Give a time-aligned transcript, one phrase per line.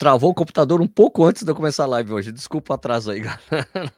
[0.00, 2.32] travou o computador um pouco antes de eu começar a live hoje.
[2.32, 3.92] Desculpa o atraso aí, galera.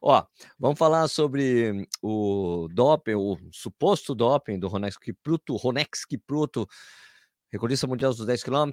[0.00, 0.24] Ó,
[0.56, 6.64] vamos falar sobre o doping, o suposto doping do Ronex Kipruto, Ronex Kipruto,
[7.50, 8.70] recordista mundial dos 10 km.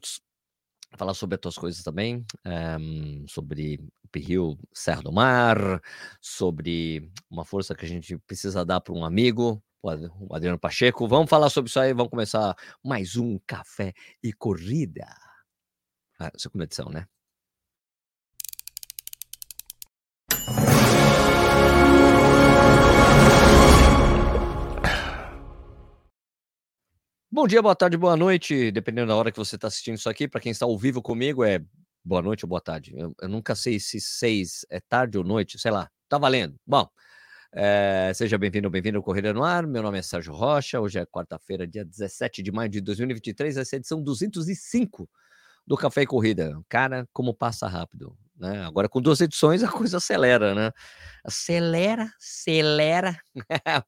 [0.96, 5.82] Falar sobre outras coisas também, um, sobre o Pirril Serra do Mar,
[6.22, 11.08] sobre uma força que a gente precisa dar para um amigo, o Adriano Pacheco.
[11.08, 13.92] Vamos falar sobre isso aí, vamos começar mais um Café
[14.22, 15.23] e Corrida.
[16.20, 17.08] Ah, segunda edição, né?
[27.32, 30.28] Bom dia, boa tarde, boa noite, dependendo da hora que você está assistindo isso aqui.
[30.28, 31.60] Para quem está ao vivo comigo, é
[32.06, 32.94] boa noite ou boa tarde.
[32.96, 35.90] Eu, eu, nunca sei se seis é tarde ou noite, sei lá.
[36.08, 36.56] Tá valendo.
[36.66, 36.88] Bom,
[37.56, 39.66] é, seja bem-vindo ou bem-vindo ao Corrida no Ar.
[39.66, 40.80] Meu nome é Sérgio Rocha.
[40.80, 43.58] Hoje é quarta-feira, dia 17 de maio de 2023.
[43.58, 45.10] Essa é a edição 205
[45.66, 46.60] do Café e Corrida.
[46.68, 48.16] Cara, como passa rápido.
[48.38, 48.66] Né?
[48.66, 50.72] Agora, com duas edições, a coisa acelera, né?
[51.24, 53.18] Acelera, acelera.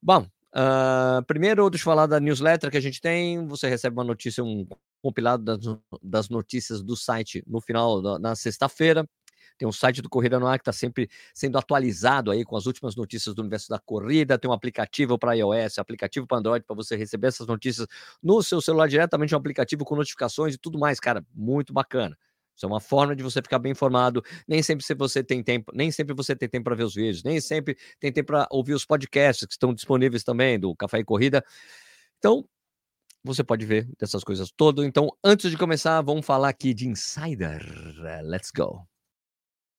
[0.00, 3.46] Bom, uh, primeiro, deixa eu falar da newsletter que a gente tem.
[3.46, 4.66] Você recebe uma notícia, um
[5.02, 5.58] compilado das,
[6.02, 9.08] das notícias do site no final, da, na sexta-feira.
[9.62, 12.66] Tem um site do Corrida no Ar que está sempre sendo atualizado aí com as
[12.66, 14.36] últimas notícias do universo da corrida.
[14.36, 17.86] Tem um aplicativo para iOS, aplicativo para Android para você receber essas notícias
[18.20, 22.18] no seu celular diretamente, um aplicativo com notificações e tudo mais, cara, muito bacana.
[22.56, 24.20] Isso é uma forma de você ficar bem informado.
[24.48, 27.40] Nem sempre você tem tempo, nem sempre você tem tempo para ver os vídeos, nem
[27.40, 31.44] sempre tem tempo para ouvir os podcasts que estão disponíveis também do Café e Corrida.
[32.18, 32.44] Então,
[33.22, 34.84] você pode ver dessas coisas todas.
[34.84, 37.64] Então, antes de começar, vamos falar aqui de Insider.
[38.24, 38.91] Let's go.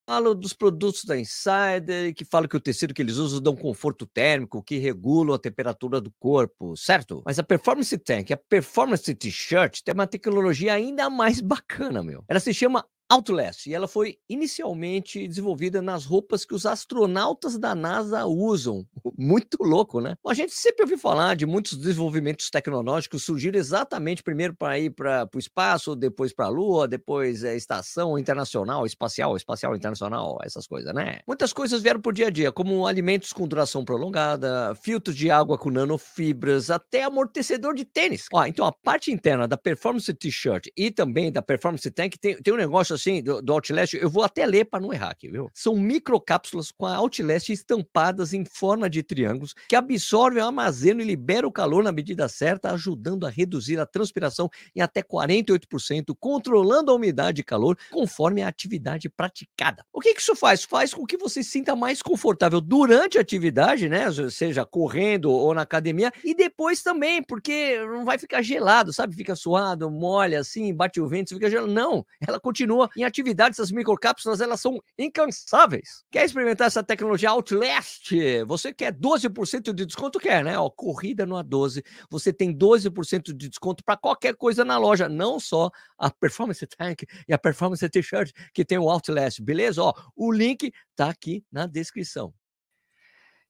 [0.05, 3.55] Falo dos produtos da Insider, que falo que o tecido que eles usam dá um
[3.55, 7.23] conforto térmico, que regula a temperatura do corpo, certo?
[7.25, 12.21] Mas a Performance Tank, a Performance T-shirt, tem uma tecnologia ainda mais bacana, meu.
[12.27, 17.75] Ela se chama Outlast, e ela foi inicialmente desenvolvida nas roupas que os astronautas da
[17.75, 18.86] NASA usam.
[19.15, 20.15] Muito louco, né?
[20.27, 25.30] A gente sempre ouviu falar de muitos desenvolvimentos tecnológicos surgiram exatamente primeiro para ir para
[25.33, 30.92] o espaço, depois para a Lua, depois é, estação internacional, espacial, espacial internacional, essas coisas,
[30.92, 31.20] né?
[31.27, 35.55] Muitas coisas vieram por dia a dia, como alimentos com duração prolongada, filtros de água
[35.55, 38.26] com nanofibras, até amortecedor de tênis.
[38.33, 42.54] Ó, então a parte interna da Performance T-shirt e também da Performance Tank tem, tem
[42.54, 45.49] um negócio assim, do, do Outlast, eu vou até ler para não errar aqui, viu?
[45.53, 51.49] São microcápsulas com a Outlast estampadas em forma de triângulos que absorvem, armazenam e liberam
[51.49, 56.95] o calor na medida certa, ajudando a reduzir a transpiração em até 48%, controlando a
[56.95, 59.86] umidade e calor conforme a atividade praticada.
[59.92, 60.63] O que, que isso faz?
[60.63, 64.05] Faz com que você se sinta mais confortável durante a atividade, né?
[64.30, 69.15] Seja correndo ou na academia, e depois também, porque não vai ficar gelado, sabe?
[69.15, 71.71] Fica suado, molha assim, bate o vento, fica gelado.
[71.71, 76.04] Não, ela continua em atividades, essas microcápsulas, elas são incansáveis.
[76.11, 78.11] Quer experimentar essa tecnologia Outlast?
[78.48, 80.20] Você quer 12% de desconto?
[80.20, 80.58] Quer, né?
[80.58, 85.39] Ó, corrida no A12, você tem 12% de desconto para qualquer coisa na loja, não
[85.39, 89.81] só a Performance Tank e a Performance T-shirt que tem o Outlast, beleza?
[89.83, 92.33] Ó, o link tá aqui na descrição.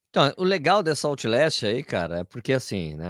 [0.10, 3.08] Então, o legal dessa Outlast aí, cara, é porque assim, né?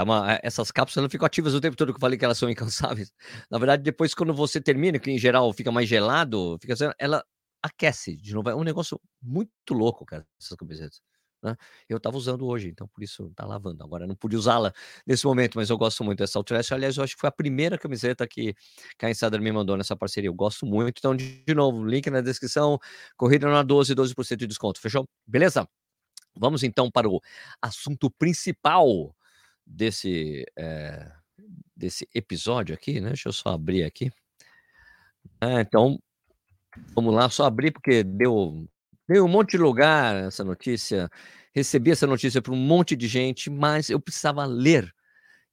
[0.00, 2.24] Dá uma, eh, essas cápsulas não ficam ativas o tempo todo que eu falei que
[2.24, 3.12] elas são incansáveis.
[3.50, 7.22] Na verdade, depois, quando você termina, que em geral fica mais gelado, fica assim, ela
[7.62, 8.48] aquece de novo.
[8.48, 11.02] É um negócio muito louco, cara, essas camisetas.
[11.42, 11.54] Né?
[11.86, 13.84] Eu tava usando hoje, então por isso tá lavando.
[13.84, 14.72] Agora não pude usá-la
[15.06, 16.72] nesse momento, mas eu gosto muito dessa Outlast.
[16.72, 18.54] Aliás, eu acho que foi a primeira camiseta que,
[18.98, 20.28] que a Insider me mandou nessa parceria.
[20.28, 20.98] Eu gosto muito.
[20.98, 22.78] Então, de, de novo, link na descrição.
[23.18, 24.80] Corrida na 12, 12% de desconto.
[24.80, 25.06] Fechou?
[25.26, 25.68] Beleza?
[26.34, 27.20] Vamos então para o
[27.60, 29.14] assunto principal
[29.70, 31.10] desse, é,
[31.76, 33.08] desse episódio aqui, né?
[33.08, 34.10] Deixa eu só abrir aqui.
[35.40, 35.98] É, então,
[36.94, 38.68] vamos lá, só abrir porque deu,
[39.08, 41.08] deu um monte de lugar essa notícia.
[41.54, 44.92] Recebi essa notícia para um monte de gente, mas eu precisava ler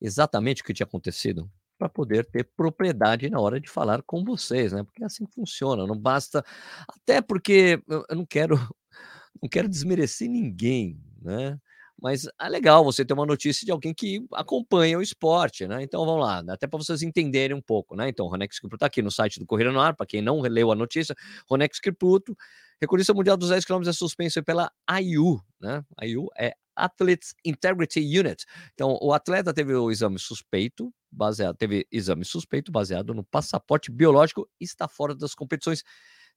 [0.01, 4.73] exatamente o que tinha acontecido para poder ter propriedade na hora de falar com vocês,
[4.73, 4.83] né?
[4.83, 6.43] Porque é assim funciona, não basta.
[6.87, 8.55] Até porque eu não quero
[9.41, 11.59] não quero desmerecer ninguém, né?
[11.99, 15.81] Mas é legal você ter uma notícia de alguém que acompanha o esporte, né?
[15.81, 18.07] Então vamos lá, até para vocês entenderem um pouco, né?
[18.09, 20.71] Então, Ronex Kipruto está aqui no site do Correio no Ar, para quem não leu
[20.71, 21.15] a notícia,
[21.49, 22.35] Ronex Kipruto,
[22.79, 25.83] recordista mundial dos 10 km é suspenso pela AIU, né?
[25.97, 28.45] AIU é Athletes Integrity Unit.
[28.73, 34.47] Então, o atleta teve o exame suspeito, baseado, teve exame suspeito baseado no passaporte biológico
[34.61, 35.83] e está fora das competições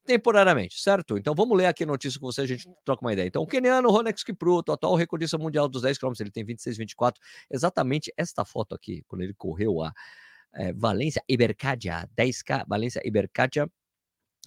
[0.04, 1.16] temporariamente, certo?
[1.16, 3.26] Então vamos ler aqui a notícia com você, a gente troca uma ideia.
[3.26, 7.20] Então, o keniano Ronex Kipruto, atual recordista mundial dos 10 km, ele tem 26, 24,
[7.50, 9.92] exatamente esta foto aqui, quando ele correu a
[10.54, 13.68] é, Valência Ibercadia, 10K, Valência Ibercadia,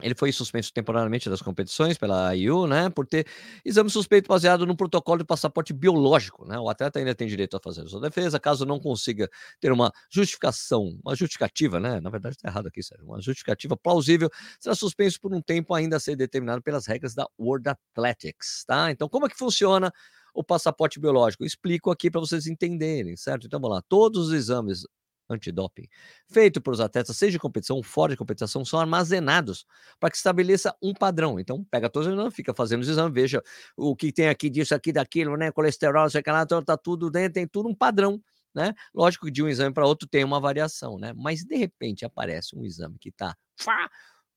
[0.01, 3.27] ele foi suspenso temporariamente das competições pela IU, né, por ter
[3.63, 6.57] exame suspeito baseado no protocolo de passaporte biológico, né?
[6.57, 9.29] O atleta ainda tem direito a fazer a sua defesa, caso não consiga
[9.59, 11.99] ter uma justificação, uma justificativa, né?
[11.99, 14.29] Na verdade está errado aqui, Sérgio, uma justificativa plausível,
[14.59, 18.89] será suspenso por um tempo ainda a ser determinado pelas regras da World Athletics, tá?
[18.89, 19.91] Então, como é que funciona
[20.33, 21.43] o passaporte biológico?
[21.43, 23.45] Eu explico aqui para vocês entenderem, certo?
[23.45, 23.83] Então, vamos lá.
[23.87, 24.85] Todos os exames
[25.33, 25.87] antidoping,
[26.27, 29.65] feito por os atletas, seja de competição ou fora de competição, são armazenados
[29.99, 31.39] para que estabeleça um padrão.
[31.39, 33.41] Então, pega todos os exames, fica fazendo os exames, veja
[33.75, 35.51] o que tem aqui disso, aqui, daquilo, né?
[35.51, 38.21] Colesterol, sei lá, então tá tudo dentro, tem tudo um padrão.
[38.55, 38.71] Né?
[38.93, 41.11] Lógico que de um exame para outro tem uma variação, né?
[41.15, 43.35] Mas de repente aparece um exame que está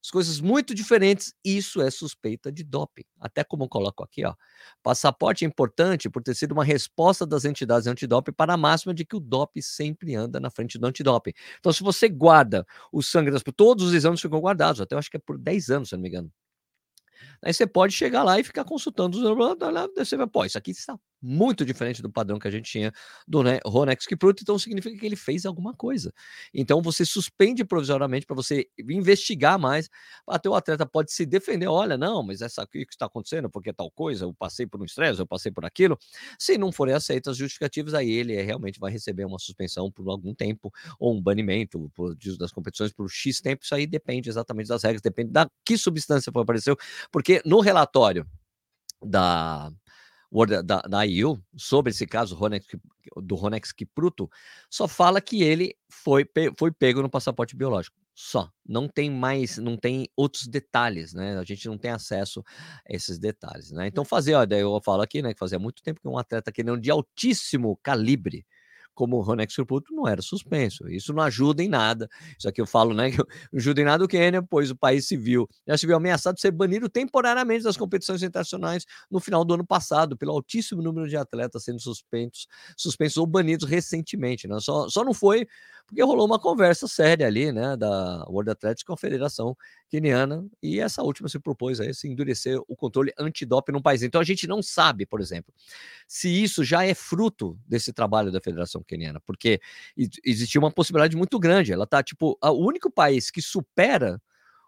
[0.06, 3.02] as coisas muito diferentes, isso é suspeita de doping.
[3.20, 4.34] Até como eu coloco aqui, ó.
[4.80, 9.04] Passaporte é importante por ter sido uma resposta das entidades antidoping para a máxima de
[9.04, 11.32] que o doping sempre anda na frente do antidoping.
[11.58, 15.10] Então, se você guarda o sangue das todos os exames ficam guardados, até eu acho
[15.10, 16.30] que é por 10 anos, se não me engano.
[17.42, 19.24] Aí você pode chegar lá e ficar consultando os
[20.04, 22.92] você vai, pô, isso aqui está muito diferente do padrão que a gente tinha
[23.26, 26.12] do né, Ronex Kipruto, então significa que ele fez alguma coisa.
[26.52, 29.88] Então você suspende provisoriamente para você investigar mais,
[30.26, 33.72] até o atleta pode se defender, olha, não, mas essa aqui que está acontecendo, porque
[33.72, 35.98] tal coisa, eu passei por um estresse, eu passei por aquilo.
[36.38, 40.34] Se não forem aceitas as justificativas, aí ele realmente vai receber uma suspensão por algum
[40.34, 44.82] tempo, ou um banimento por, das competições por X tempo, isso aí depende exatamente das
[44.82, 46.76] regras, depende da que substância apareceu,
[47.10, 48.26] porque no relatório
[49.02, 49.70] da
[50.44, 52.36] da, da IU sobre esse caso
[53.16, 54.28] do Ronex Kipruto
[54.68, 56.28] só fala que ele foi,
[56.58, 57.96] foi pego no passaporte biológico.
[58.14, 58.50] Só.
[58.66, 61.38] Não tem mais, não tem outros detalhes, né?
[61.38, 62.42] A gente não tem acesso
[62.88, 63.86] a esses detalhes, né?
[63.86, 66.50] Então, fazer, ó, daí eu falo aqui, né, que fazia muito tempo que um atleta
[66.50, 68.46] que não de altíssimo calibre
[68.96, 70.88] como o Ronex Surputo não era suspenso.
[70.88, 72.08] Isso não ajuda em nada.
[72.36, 73.10] Isso aqui eu falo, né?
[73.10, 76.34] Que não ajuda em nada o Quênia, pois o país civil já se viu ameaçado
[76.34, 81.08] de ser banido temporariamente das competições internacionais no final do ano passado, pelo altíssimo número
[81.08, 84.48] de atletas sendo suspensos, suspensos ou banidos recentemente.
[84.48, 84.58] Né?
[84.58, 85.46] Só, só não foi
[85.86, 89.56] porque rolou uma conversa séria ali, né, da World Athletics com a Federação
[89.88, 94.02] Queniana, e essa última se propôs a se endurecer o controle antidoping no país.
[94.02, 95.52] Então a gente não sabe, por exemplo,
[96.08, 99.60] se isso já é fruto desse trabalho da Federação Queniana, porque
[100.24, 101.72] existia uma possibilidade muito grande.
[101.72, 104.20] Ela tá tipo o único país que supera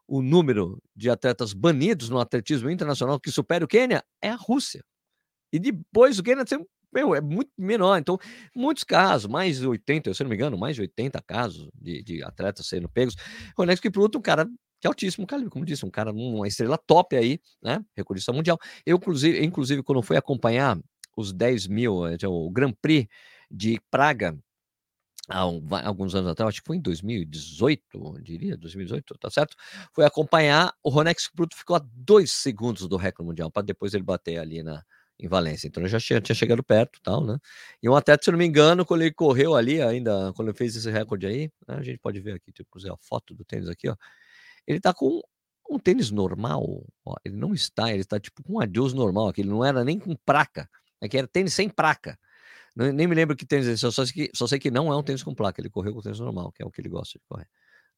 [0.07, 4.83] o número de atletas banidos no atletismo internacional que supera o Quênia é a Rússia.
[5.53, 7.99] E depois o Quênia tem meu, é muito menor.
[7.99, 8.19] Então,
[8.55, 12.23] muitos casos, mais de 80, se não me engano, mais de 80 casos de, de
[12.25, 13.15] atletas sendo pegos.
[13.57, 14.49] Ronex Kipruto, um cara
[14.81, 17.85] de altíssimo calibre, como disse, um cara, uma estrela top aí, né?
[17.97, 18.59] Recordista mundial.
[18.87, 20.79] Eu, inclusive, inclusive quando fui acompanhar
[21.17, 23.09] os 10 mil, eh, o Grand Prix
[23.51, 24.39] de Praga,
[25.29, 25.41] há
[25.87, 27.83] alguns anos atrás, acho que foi em 2018,
[28.23, 29.57] diria, 2018, tá certo?
[29.93, 34.03] Foi acompanhar, o Ronex Kipruto ficou a dois segundos do recorde mundial, para depois ele
[34.05, 34.83] bater ali na,
[35.21, 35.67] em Valência.
[35.69, 37.39] Então eu já tinha, tinha chegado perto tal, né?
[37.83, 40.75] E um atleta, se não me engano, quando ele correu ali, ainda, quando ele fez
[40.77, 43.89] esse recorde aí, né, a gente pode ver aqui, tipo, a foto do tênis aqui,
[43.89, 43.97] ó.
[44.69, 45.21] Ele tá com
[45.71, 49.41] um tênis normal, ó, ele não está, ele está tipo com um adios normal aqui,
[49.41, 50.69] ele não era nem com placa,
[51.01, 52.19] é que era tênis sem placa.
[52.77, 55.03] Nem me lembro que tênis é só sei que, só sei que não é um
[55.03, 57.25] tênis com placa, ele correu com tênis normal, que é o que ele gosta de
[57.29, 57.49] correr.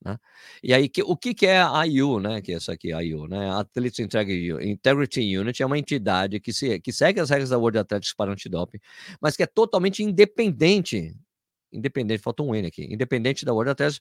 [0.04, 0.18] Né?
[0.62, 2.40] E aí, que, o que, que é a IU, né?
[2.40, 3.50] Que é essa aqui, a IU, né?
[3.50, 8.14] Athletes Integrity Unit é uma entidade que, se, que segue as regras da World Athletics
[8.14, 8.78] para antidoping,
[9.20, 11.14] mas que é totalmente independente.
[11.72, 12.84] Independente, falta um N aqui.
[12.90, 14.00] Independente da World Athletics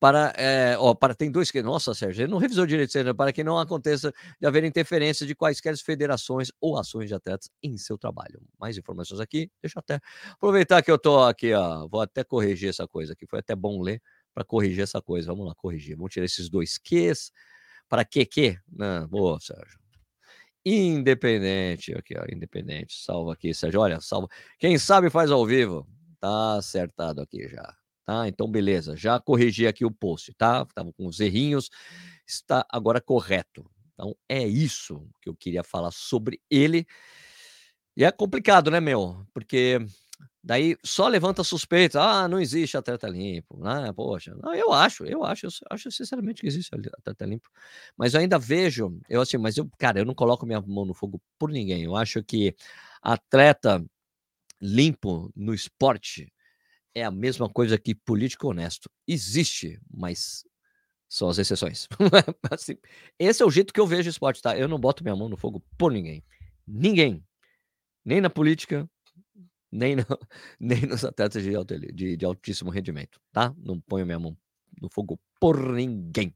[0.00, 3.32] para, é, ó, para tem dois que, nossa, Sérgio, ele não revisou direito, Sérgio, para
[3.32, 7.98] que não aconteça de haver interferência de quaisquer federações ou ações de atletas em seu
[7.98, 8.40] trabalho.
[8.58, 10.00] Mais informações aqui, deixa eu até
[10.32, 13.82] aproveitar que eu tô aqui, ó, vou até corrigir essa coisa aqui, foi até bom
[13.82, 14.00] ler
[14.38, 15.32] para corrigir essa coisa.
[15.32, 15.96] Vamos lá, corrigir.
[15.96, 17.32] Vamos tirar esses dois Qs.
[17.88, 18.56] Para que que?
[18.70, 19.80] Não, boa, Sérgio.
[20.64, 22.94] Independente, aqui, ó, independente.
[23.02, 23.80] Salva aqui, Sérgio.
[23.80, 24.28] Olha, salva.
[24.58, 25.88] Quem sabe faz ao vivo.
[26.20, 27.77] Tá acertado aqui já.
[28.08, 28.26] Tá?
[28.26, 28.96] Então, beleza.
[28.96, 30.64] Já corrigi aqui o post, tá?
[30.74, 31.68] Tava com os errinhos.
[32.26, 33.70] Está agora correto.
[33.92, 36.86] Então, é isso que eu queria falar sobre ele.
[37.94, 39.26] E é complicado, né, meu?
[39.34, 39.78] Porque
[40.42, 45.24] Daí só levanta suspeita, ah, não existe atleta limpo, ah, poxa, não, eu acho, eu
[45.24, 47.50] acho, eu acho sinceramente que existe atleta limpo,
[47.96, 50.94] mas eu ainda vejo, eu assim, mas eu, cara, eu não coloco minha mão no
[50.94, 52.54] fogo por ninguém, eu acho que
[53.02, 53.84] atleta
[54.60, 56.32] limpo no esporte
[56.98, 60.44] é a mesma coisa que político honesto, existe, mas
[61.08, 61.88] são as exceções.
[62.50, 62.76] assim,
[63.18, 64.56] esse é o jeito que eu vejo esporte, tá?
[64.58, 66.24] Eu não boto minha mão no fogo por ninguém,
[66.66, 67.24] ninguém,
[68.04, 68.88] nem na política,
[69.70, 70.04] Nem, no,
[70.58, 73.54] nem nos atletas de, alto, de, de altíssimo rendimento, tá?
[73.58, 74.36] Não ponho minha mão
[74.80, 76.32] no fogo por ninguém.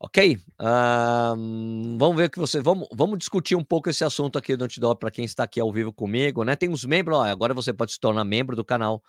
[0.00, 0.38] Ok?
[1.98, 2.60] vamos ver que você.
[2.60, 5.72] Vamos, vamos discutir um pouco esse assunto aqui do Antidop para quem está aqui ao
[5.72, 6.56] vivo comigo, né?
[6.56, 9.02] Tem os membros, ó, agora você pode se tornar membro do canal.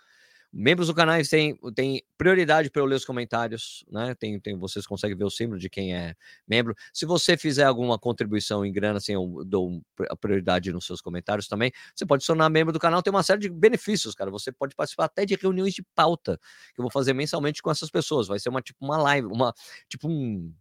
[0.58, 4.16] Membros do canal têm, têm prioridade para eu ler os comentários, né?
[4.16, 6.16] Tem, tem, vocês conseguem ver o símbolo de quem é
[6.48, 6.74] membro.
[6.94, 11.50] Se você fizer alguma contribuição em grana, assim, eu dou a prioridade nos seus comentários
[11.50, 11.74] também.
[11.94, 14.32] Você pode se tornar membro do canal, tem uma série de benefícios, cara.
[14.32, 16.40] Você pode participar até de reuniões de pauta
[16.74, 18.26] que eu vou fazer mensalmente com essas pessoas.
[18.28, 19.54] Vai ser uma tipo uma live, uma
[19.90, 20.54] tipo um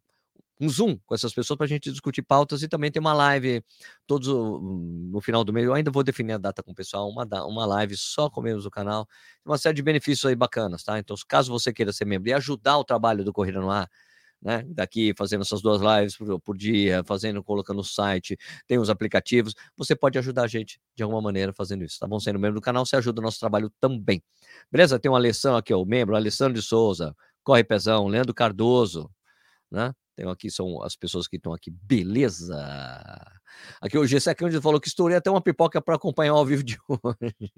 [0.60, 3.62] um Zoom com essas pessoas para a gente discutir pautas e também tem uma live
[4.06, 5.66] todos no final do mês.
[5.66, 8.64] Eu ainda vou definir a data com o pessoal, uma, uma live só com membros
[8.64, 9.08] do canal,
[9.44, 10.98] uma série de benefícios aí bacanas, tá?
[10.98, 13.90] Então, caso você queira ser membro e ajudar o trabalho do Corrida no Ar,
[14.40, 14.62] né?
[14.68, 19.54] Daqui fazendo essas duas lives por, por, dia, fazendo, colocando no site, tem os aplicativos.
[19.76, 22.20] Você pode ajudar a gente de alguma maneira fazendo isso, tá bom?
[22.20, 24.22] Sendo membro do canal, você ajuda o nosso trabalho também.
[24.70, 24.98] Beleza?
[24.98, 29.10] Tem uma Alessandro aqui, o membro, Alessandro de Souza, Corre Pezão, Leandro Cardoso,
[29.70, 29.92] né?
[30.16, 31.70] Tem aqui, são as pessoas que estão aqui.
[31.70, 32.56] Beleza!
[33.80, 36.78] Aqui o G Second falou que estourei até uma pipoca para acompanhar ao vivo de
[36.88, 37.52] hoje.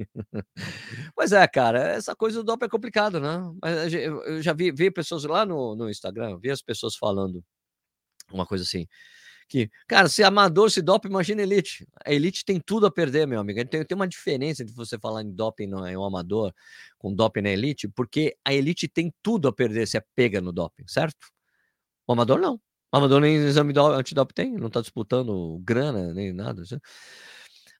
[1.16, 3.38] Mas é, cara, essa coisa do DOP é complicado, né?
[3.62, 7.44] Mas eu já vi, vi pessoas lá no, no Instagram, vi as pessoas falando
[8.32, 8.86] uma coisa assim.
[9.48, 11.86] Que, cara, se amador se dopa, imagina elite.
[12.04, 13.64] A elite tem tudo a perder, meu amigo.
[13.66, 16.52] Tem, tem uma diferença entre você falar em doping no, em um amador
[16.98, 20.52] com doping na elite, porque a elite tem tudo a perder se é pega no
[20.52, 21.28] doping, certo?
[22.06, 22.60] O amador não.
[22.92, 26.62] O amador nem exame antidop tem, não está disputando grana nem nada.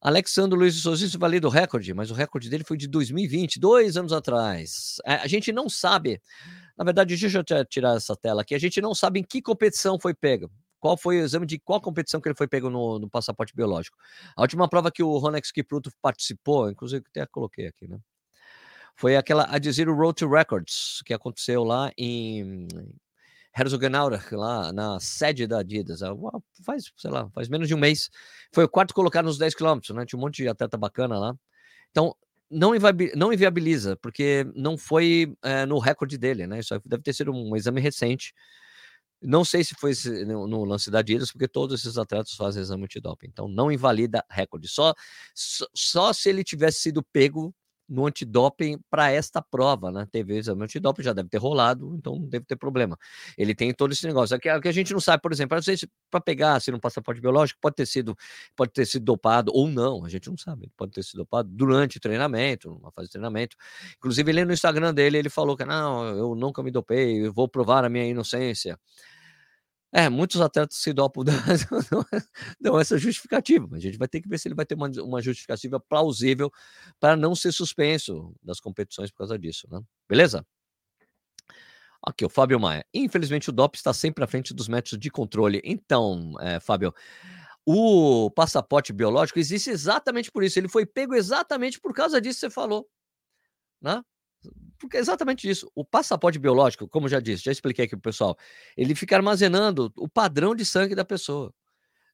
[0.00, 3.59] Alexandre Luiz de Souza, isso valida o recorde, mas o recorde dele foi de 2020,
[3.59, 4.97] dois anos atrás.
[5.04, 6.21] É, a gente não sabe,
[6.76, 9.99] na verdade, deixa eu tirar essa tela aqui, a gente não sabe em que competição
[9.99, 10.50] foi pego.
[10.78, 13.97] Qual foi o exame de qual competição que ele foi pego no, no passaporte biológico?
[14.37, 17.99] A última prova que o Ronex Kipruto participou, inclusive até coloquei aqui, né?
[18.95, 22.68] Foi aquela a Zero Road to Records, que aconteceu lá em
[23.58, 26.00] Herzogenaurach, lá na sede da Adidas,
[26.62, 28.10] faz, sei lá, faz menos de um mês.
[28.52, 30.04] Foi o quarto colocado nos 10 quilômetros, né?
[30.04, 31.34] Tinha um monte de atleta bacana lá.
[31.90, 32.14] Então,
[32.50, 32.72] não,
[33.14, 36.60] não inviabiliza, porque não foi é, no recorde dele, né?
[36.60, 38.34] Isso deve ter sido um exame recente.
[39.22, 39.92] Não sei se foi
[40.26, 43.28] no, no lance da Adidas, porque todos esses atletas fazem exame antidoping.
[43.28, 44.68] Então, não invalida recorde.
[44.68, 44.94] Só,
[45.34, 47.54] só, só se ele tivesse sido pego
[47.88, 50.07] no antidoping para esta prova, né?
[50.11, 52.99] Teve exame antidoping, já deve ter rolado, então não deve ter problema.
[53.37, 54.37] Ele tem todo esse negócio.
[54.37, 55.59] Aqui, que a gente não sabe, por exemplo,
[56.11, 58.16] para pegar assim, um passaporte biológico pode ter sido
[58.57, 60.71] pode ter sido dopado ou não, a gente não sabe.
[60.76, 63.57] Pode ter sido dopado durante o treinamento, numa fase de treinamento.
[63.99, 67.49] Inclusive, ele no Instagram dele, ele falou que não, eu nunca me dopei, eu vou
[67.49, 68.78] provar a minha inocência.
[69.93, 71.25] É, muitos atletas se dopam
[72.61, 73.76] dão essa justificativa.
[73.76, 76.50] A gente vai ter que ver se ele vai ter uma, uma justificativa plausível
[77.00, 79.81] para não ser suspenso das competições por causa disso, né?
[80.09, 80.45] Beleza?
[82.02, 82.85] Aqui, o Fábio Maia.
[82.93, 85.61] Infelizmente, o DOP está sempre à frente dos métodos de controle.
[85.64, 86.95] Então, é, Fábio,
[87.64, 90.59] o passaporte biológico existe exatamente por isso.
[90.59, 92.88] Ele foi pego exatamente por causa disso que você falou.
[93.83, 94.02] Né?
[94.78, 95.71] Porque é exatamente isso.
[95.75, 98.37] O passaporte biológico, como já disse, já expliquei aqui pro pessoal,
[98.76, 101.52] ele fica armazenando o padrão de sangue da pessoa.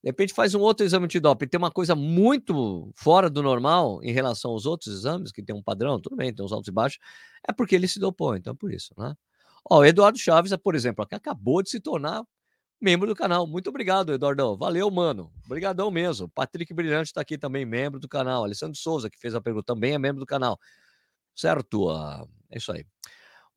[0.03, 4.01] De repente faz um outro exame de doping, tem uma coisa muito fora do normal
[4.03, 6.73] em relação aos outros exames, que tem um padrão, tudo bem, tem uns altos e
[6.73, 6.99] baixos,
[7.49, 9.15] é porque ele se dopou, então por isso, né?
[9.71, 12.25] Ó, o Eduardo Chaves, por exemplo, que acabou de se tornar
[12.81, 13.47] membro do canal.
[13.47, 14.57] Muito obrigado, Eduardão.
[14.57, 15.33] Valeu, mano.
[15.47, 16.29] Obrigadão mesmo.
[16.29, 18.43] Patrick Brilhante está aqui também, membro do canal.
[18.43, 20.59] Alessandro Souza, que fez a pergunta, também é membro do canal.
[21.35, 21.91] Certo?
[21.91, 22.85] Uh, é isso aí.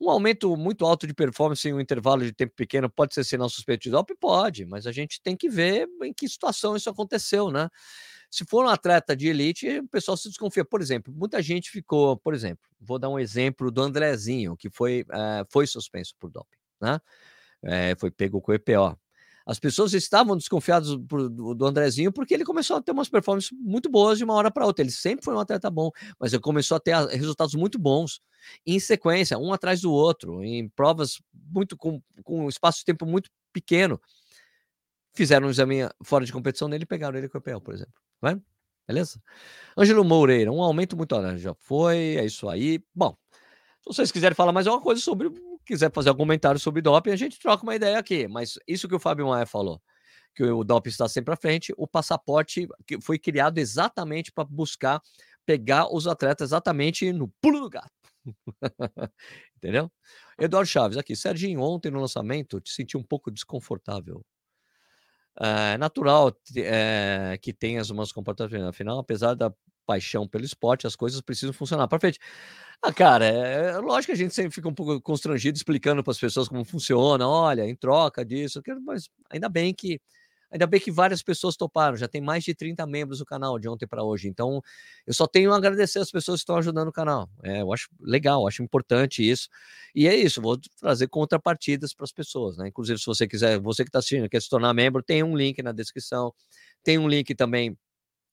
[0.00, 3.48] Um aumento muito alto de performance em um intervalo de tempo pequeno pode ser sinal
[3.48, 4.14] suspeito de doping?
[4.16, 7.68] Pode, mas a gente tem que ver em que situação isso aconteceu, né?
[8.30, 10.64] Se for um atleta de elite, o pessoal se desconfia.
[10.64, 15.06] Por exemplo, muita gente ficou, por exemplo, vou dar um exemplo do Andrezinho, que foi,
[15.10, 17.00] é, foi suspenso por doping, né?
[17.62, 18.98] É, foi pego com o EPO.
[19.46, 23.88] As pessoas estavam desconfiadas do, do Andrezinho porque ele começou a ter umas performances muito
[23.88, 24.82] boas de uma hora para outra.
[24.82, 28.20] Ele sempre foi um atleta bom, mas ele começou a ter resultados muito bons
[28.66, 33.06] em sequência, um atrás do outro, em provas muito com, com um espaço de tempo
[33.06, 34.00] muito pequeno.
[35.14, 37.94] Fizeram um exame fora de competição nele e pegaram ele com o EPL, por exemplo.
[38.20, 38.40] Vai?
[38.86, 39.22] Beleza?
[39.76, 41.14] Ângelo Moreira, um aumento muito.
[41.38, 42.80] Já foi, é isso aí.
[42.94, 43.16] Bom,
[43.80, 45.30] se vocês quiserem falar mais alguma coisa sobre
[45.66, 48.26] quiser fazer algum comentário sobre doping, a gente troca uma ideia aqui.
[48.28, 49.82] Mas isso que o Fábio Maia falou,
[50.34, 52.68] que o doping está sempre à frente, o passaporte
[53.02, 55.00] foi criado exatamente para buscar
[55.46, 57.90] pegar os atletas exatamente no pulo do gato.
[59.56, 59.90] Entendeu?
[60.38, 61.14] Eduardo Chaves, aqui.
[61.14, 64.24] Serginho, ontem no lançamento, te senti um pouco desconfortável.
[65.38, 68.66] É natural é, que tenhas umas comportamentos.
[68.68, 69.52] Afinal, apesar da
[69.86, 72.18] paixão pelo esporte, as coisas precisam funcionar para frente.
[72.82, 76.10] Ah, cara, é, é, lógico que a gente sempre fica um pouco constrangido explicando para
[76.10, 80.00] as pessoas como funciona, olha, em troca disso, mas ainda bem que
[80.50, 83.68] Ainda bem que várias pessoas toparam, já tem mais de 30 membros do canal de
[83.68, 84.28] ontem para hoje.
[84.28, 84.62] Então,
[85.06, 87.28] eu só tenho a agradecer as pessoas que estão ajudando o canal.
[87.42, 89.48] É, eu acho legal, acho importante isso.
[89.94, 92.68] E é isso, vou trazer contrapartidas para as pessoas, né?
[92.68, 95.62] Inclusive, se você quiser, você que está assistindo, quer se tornar membro, tem um link
[95.62, 96.32] na descrição.
[96.82, 97.76] Tem um link também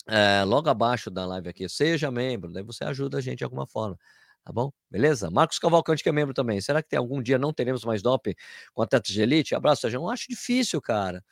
[0.08, 1.68] é, logo abaixo da live aqui.
[1.70, 3.98] Seja membro, daí você ajuda a gente de alguma forma.
[4.44, 4.72] Tá bom?
[4.92, 5.32] Beleza?
[5.32, 6.60] Marcos Cavalcante, que é membro também.
[6.60, 8.36] Será que tem algum dia não teremos mais DOP
[8.74, 9.56] com atletas de elite?
[9.56, 10.00] Abraço, Sérgio.
[10.00, 11.24] Eu acho difícil, cara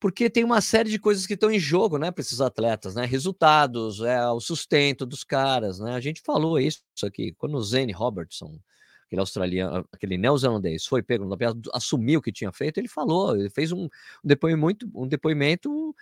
[0.00, 3.04] porque tem uma série de coisas que estão em jogo, né, para esses atletas, né?
[3.04, 5.92] Resultados, é, o sustento dos caras, né?
[5.94, 8.58] A gente falou isso aqui quando o Zane Robertson,
[9.06, 11.36] aquele australiano, aquele neozelandês, foi pego no
[11.74, 13.88] assumiu o que tinha feito, ele falou, ele fez um, um
[14.24, 15.94] depoimento, um depoimento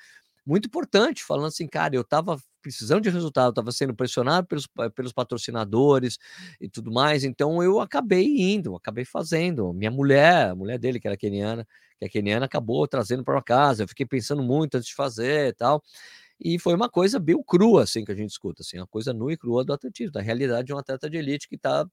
[0.48, 5.12] muito importante, falando assim, cara, eu estava precisando de resultado, estava sendo pressionado pelos, pelos
[5.12, 6.18] patrocinadores
[6.60, 9.72] e tudo mais, então eu acabei indo, acabei fazendo.
[9.72, 11.66] Minha mulher, a mulher dele, que era keniana,
[11.98, 13.82] que é keniana, acabou trazendo para casa.
[13.84, 15.82] Eu fiquei pensando muito antes de fazer e tal.
[16.40, 19.32] E foi uma coisa bem crua, assim, que a gente escuta, assim, uma coisa nua
[19.32, 21.84] e crua do atletismo, da realidade de um atleta de elite que está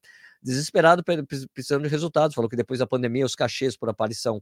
[0.42, 1.04] desesperado
[1.52, 2.36] precisando de resultados.
[2.36, 4.40] Falou que depois da pandemia os cachês por aparição,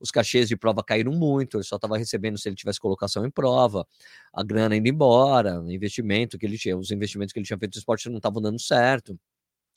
[0.00, 3.30] os cachês de prova caíram muito, ele só estava recebendo se ele tivesse colocação em
[3.30, 3.84] prova,
[4.32, 7.78] a grana indo embora, investimento que ele tinha, os investimentos que ele tinha feito no
[7.80, 9.18] esporte não estavam dando certo.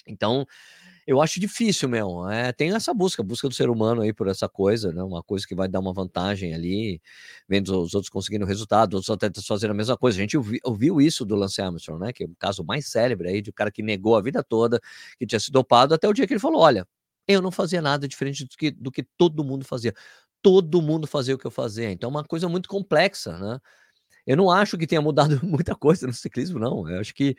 [0.08, 0.46] Então,
[1.12, 2.30] eu acho difícil, meu.
[2.30, 5.04] É, tem essa busca, busca do ser humano aí por essa coisa, né?
[5.04, 7.02] Uma coisa que vai dar uma vantagem ali,
[7.50, 10.18] vendo os outros conseguindo resultado, outros atletas fazendo a mesma coisa.
[10.18, 12.14] A gente ouviu, ouviu isso do Lance Armstrong, né?
[12.14, 14.80] Que é o caso mais célebre aí de um cara que negou a vida toda,
[15.20, 16.88] que tinha se dopado, até o dia que ele falou: olha,
[17.28, 19.94] eu não fazia nada diferente do que, do que todo mundo fazia.
[20.42, 21.92] Todo mundo fazia o que eu fazia.
[21.92, 23.60] Então, é uma coisa muito complexa, né?
[24.26, 26.88] Eu não acho que tenha mudado muita coisa no ciclismo, não.
[26.90, 27.36] Eu acho que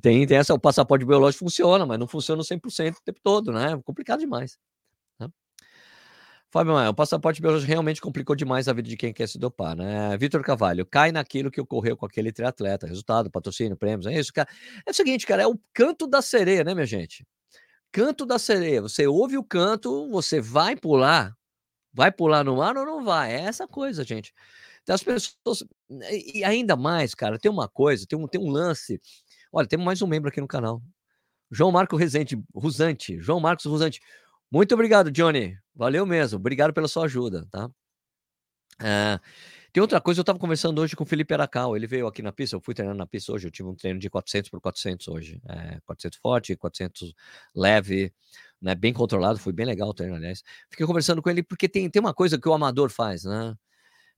[0.00, 3.72] tem, tem essa, o passaporte biológico funciona, mas não funciona 100% o tempo todo, né?
[3.72, 4.58] É complicado demais.
[5.18, 5.28] Né?
[6.50, 9.76] Fábio Maia, o passaporte biológico realmente complicou demais a vida de quem quer se dopar,
[9.76, 10.16] né?
[10.18, 12.86] Vitor Cavalho, cai naquilo que ocorreu com aquele triatleta.
[12.86, 14.48] Resultado, patrocínio, prêmios, é isso, cara.
[14.86, 17.26] É o seguinte, cara, é o canto da sereia, né, minha gente?
[17.90, 18.80] Canto da sereia.
[18.80, 21.36] Você ouve o canto, você vai pular.
[21.92, 23.32] Vai pular no mar ou não vai?
[23.34, 24.32] É essa coisa, gente.
[24.82, 25.64] Então as pessoas.
[26.10, 29.00] E ainda mais, cara, tem uma coisa, tem um, tem um lance.
[29.52, 30.82] Olha, temos mais um membro aqui no canal.
[31.50, 33.20] João Marco Rezende, Rusante.
[33.20, 34.00] João Marcos Rusante.
[34.50, 35.56] Muito obrigado, Johnny.
[35.74, 36.38] Valeu mesmo.
[36.38, 37.70] Obrigado pela sua ajuda, tá?
[38.80, 39.20] É,
[39.72, 41.74] tem outra coisa, eu estava conversando hoje com o Felipe Aracal.
[41.76, 43.46] Ele veio aqui na pista, eu fui treinar na pista hoje.
[43.46, 45.40] Eu tive um treino de 400 por 400 hoje.
[45.48, 47.14] É, 400 forte, 400
[47.54, 48.12] leve,
[48.60, 48.74] né?
[48.74, 49.38] Bem controlado.
[49.38, 50.42] Foi bem legal o treino, aliás.
[50.70, 53.56] Fiquei conversando com ele porque tem, tem uma coisa que o amador faz, né?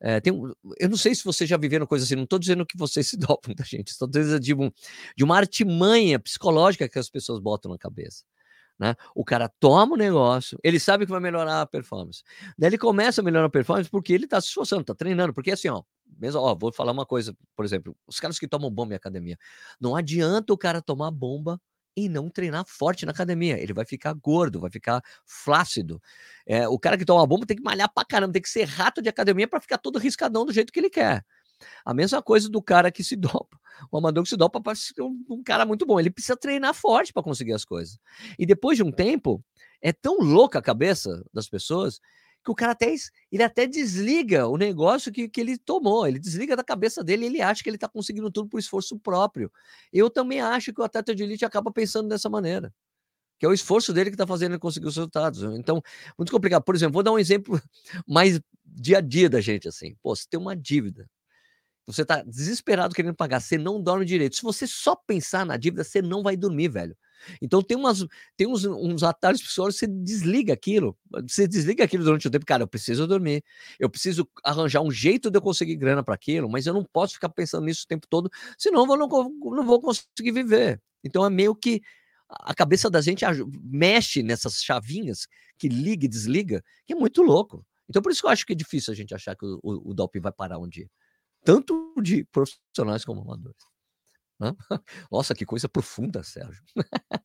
[0.00, 2.66] É, tem um, eu não sei se vocês já viveram coisa assim, não estou dizendo
[2.66, 3.88] que vocês se dopam, tá, gente?
[3.88, 4.70] Estou dizendo de, um,
[5.16, 8.24] de uma artimanha psicológica que as pessoas botam na cabeça.
[8.78, 8.96] Né?
[9.14, 12.24] O cara toma o negócio, ele sabe que vai melhorar a performance.
[12.58, 15.32] Daí ele começa a melhorar a performance porque ele está se esforçando, está treinando.
[15.32, 15.82] Porque assim, ó,
[16.18, 19.38] mesmo, ó, vou falar uma coisa, por exemplo, os caras que tomam bomba em academia.
[19.80, 21.60] Não adianta o cara tomar bomba
[21.96, 23.58] e não treinar forte na academia.
[23.58, 26.00] Ele vai ficar gordo, vai ficar flácido.
[26.46, 29.00] É, o cara que toma bomba tem que malhar pra caramba, tem que ser rato
[29.00, 31.24] de academia para ficar todo riscadão do jeito que ele quer.
[31.84, 33.58] A mesma coisa do cara que se dopa.
[33.90, 35.98] O amador que se dopa para ser um, um, cara muito bom.
[35.98, 37.98] Ele precisa treinar forte para conseguir as coisas.
[38.38, 39.42] E depois de um tempo,
[39.80, 42.00] é tão louca a cabeça das pessoas
[42.44, 42.94] que o cara até,
[43.32, 47.40] ele até desliga o negócio que, que ele tomou, ele desliga da cabeça dele ele
[47.40, 49.50] acha que ele está conseguindo tudo por esforço próprio.
[49.92, 52.72] Eu também acho que o atleta de elite acaba pensando dessa maneira,
[53.38, 55.42] que é o esforço dele que está fazendo ele conseguir os resultados.
[55.58, 55.82] Então,
[56.18, 56.62] muito complicado.
[56.62, 57.60] Por exemplo, vou dar um exemplo
[58.06, 59.96] mais dia a dia da gente, assim.
[60.02, 61.08] Pô, você tem uma dívida,
[61.86, 64.36] você está desesperado querendo pagar, você não dorme direito.
[64.36, 66.96] Se você só pensar na dívida, você não vai dormir, velho.
[67.40, 68.04] Então tem, umas,
[68.36, 70.96] tem uns, uns atalhos pessoais, você desliga aquilo,
[71.28, 73.42] você desliga aquilo durante o tempo, cara, eu preciso dormir,
[73.78, 77.14] eu preciso arranjar um jeito de eu conseguir grana para aquilo, mas eu não posso
[77.14, 80.80] ficar pensando nisso o tempo todo, senão eu não, não vou conseguir viver.
[81.02, 81.82] Então é meio que
[82.28, 83.24] a cabeça da gente
[83.62, 85.26] mexe nessas chavinhas
[85.58, 87.64] que liga e desliga, que é muito louco.
[87.88, 89.90] Então por isso que eu acho que é difícil a gente achar que o, o,
[89.90, 90.88] o doping vai parar um dia.
[91.44, 93.73] Tanto de profissionais como amadores.
[95.10, 96.62] Nossa, que coisa profunda, Sérgio.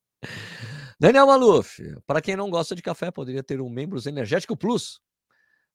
[1.00, 5.00] Daniel Maluf, para quem não gosta de café, poderia ter um Membros Energético Plus.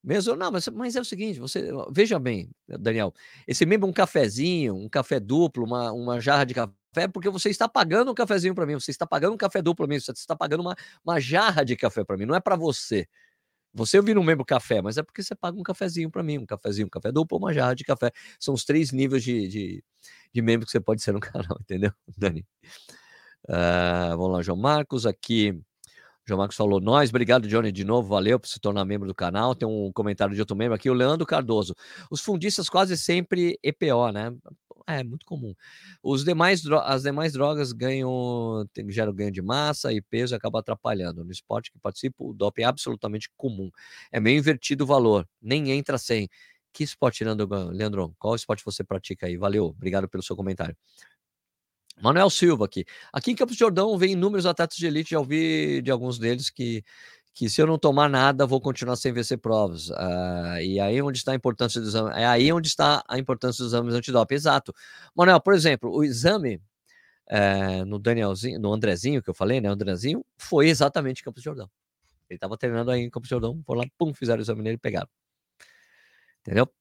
[0.04, 3.12] Mesmo, não, mas, mas é o seguinte, você veja bem, Daniel,
[3.48, 7.67] esse membro um cafezinho, um café duplo, uma, uma jarra de café, porque você está
[7.67, 10.36] pagando um cafezinho para mim, você está pagando um café duplo para mim, você está
[10.36, 13.08] pagando uma, uma jarra de café para mim, não é para você.
[13.74, 16.45] Você ouvir um membro café, mas é porque você paga um cafezinho para mim, um
[16.45, 18.12] cafezinho, um café duplo, uma jarra de café.
[18.39, 19.84] São os três níveis de, de,
[20.36, 22.45] de membro que você pode ser no canal, entendeu, Dani?
[23.48, 25.58] Uh, vamos lá, João Marcos, aqui.
[26.28, 29.56] João Marcos falou, nós, obrigado, Johnny, de novo, valeu por se tornar membro do canal.
[29.56, 31.76] Tem um comentário de outro membro aqui, o Leandro Cardoso.
[32.10, 34.36] Os fundistas quase sempre EPO, né?
[34.88, 35.54] É muito comum.
[36.04, 41.24] Os demais, as demais drogas ganham, geram ganho de massa e peso acaba atrapalhando.
[41.24, 43.71] No esporte que participo, o doping é absolutamente comum.
[44.12, 46.28] É meio invertido o valor, nem entra sem.
[46.75, 48.13] Que esporte, Leandro?
[48.19, 49.38] Qual esporte você pratica aí?
[49.38, 50.75] Valeu, obrigado pelo seu comentário.
[52.01, 52.83] Manuel Silva aqui.
[53.13, 56.49] Aqui em Campos de Jordão vem inúmeros atletas de elite, já ouvi de alguns deles
[56.49, 56.83] que
[57.33, 59.89] que se eu não tomar nada, vou continuar sem vencer provas.
[59.89, 62.11] Uh, e aí onde está a importância do exame?
[62.15, 64.35] É aí onde está a importância dos exames antidoping.
[64.35, 64.73] Exato.
[65.15, 66.61] Manuel, por exemplo, o exame
[67.27, 69.69] é, no Danielzinho, no Andrezinho, que eu falei, né?
[69.69, 71.69] O Andrezinho foi exatamente em Campos de Jordão.
[72.29, 74.75] Ele estava treinando aí em Campos de Jordão, foram lá, pum, fizeram o exame nele
[74.75, 75.09] e pegaram.
[76.45, 76.71] Entendeu?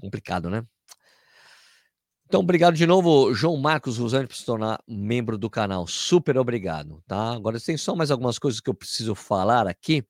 [0.00, 0.66] Complicado, né?
[2.26, 5.86] Então, obrigado de novo, João Marcos Rosane, por se tornar membro do canal.
[5.86, 7.34] Super obrigado, tá?
[7.34, 10.02] Agora tem só mais algumas coisas que eu preciso falar aqui.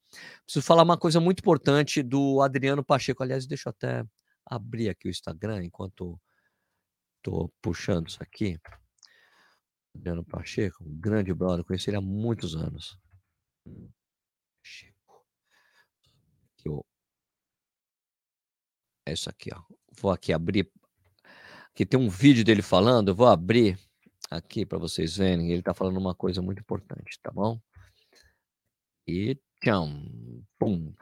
[0.44, 3.22] Preciso falar uma coisa muito importante do Adriano Pacheco.
[3.22, 4.04] Aliás, deixa eu até
[4.46, 6.18] abrir aqui o Instagram enquanto
[7.18, 8.56] estou puxando isso aqui.
[9.94, 12.96] Adriano Pacheco, um grande brother, conheci ele há muitos anos.
[14.62, 15.26] Pacheco.
[19.06, 19.60] É isso aqui, ó.
[20.00, 20.70] Vou aqui abrir
[21.74, 23.78] que tem um vídeo dele falando, eu vou abrir
[24.30, 27.58] aqui para vocês verem, ele está falando uma coisa muito importante, tá bom?
[29.06, 30.06] E tcham,
[30.58, 30.88] pum.
[30.88, 30.94] O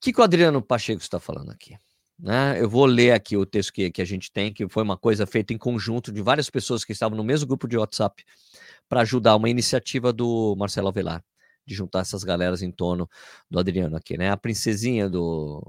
[0.00, 1.76] que, que o Adriano Pacheco está falando aqui?
[2.18, 2.60] Né?
[2.60, 5.26] Eu vou ler aqui o texto que, que a gente tem, que foi uma coisa
[5.26, 8.22] feita em conjunto de várias pessoas que estavam no mesmo grupo de WhatsApp
[8.88, 11.24] para ajudar uma iniciativa do Marcelo Avelar,
[11.66, 13.08] de juntar essas galeras em torno
[13.50, 14.30] do Adriano aqui, né?
[14.30, 15.62] A princesinha do,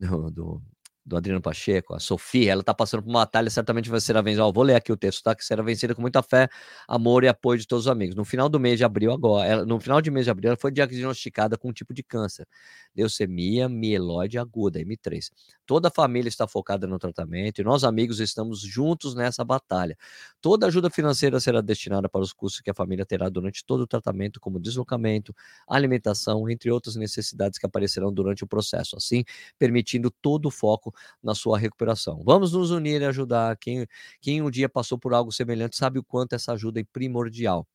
[0.00, 0.62] do, do
[1.08, 4.22] do Adriano Pacheco, a Sofia, ela está passando por uma batalha, certamente vai ser a
[4.22, 4.50] vencida.
[4.52, 5.34] vou ler aqui o texto, tá?
[5.34, 6.48] Que será vencida com muita fé,
[6.86, 8.14] amor e apoio de todos os amigos.
[8.14, 10.56] No final do mês de abril, agora, ela, no final de mês de abril, ela
[10.56, 12.46] foi diagnosticada com um tipo de câncer,
[12.94, 15.30] leucemia mieloide aguda, M3.
[15.66, 19.96] Toda a família está focada no tratamento e nós, amigos, estamos juntos nessa batalha.
[20.40, 23.86] Toda ajuda financeira será destinada para os custos que a família terá durante todo o
[23.86, 25.34] tratamento, como deslocamento,
[25.66, 29.24] alimentação, entre outras necessidades que aparecerão durante o processo, assim
[29.58, 32.22] permitindo todo o foco na sua recuperação.
[32.24, 33.56] Vamos nos unir e ajudar.
[33.56, 33.86] Quem,
[34.20, 37.66] quem um dia passou por algo semelhante sabe o quanto essa ajuda é primordial.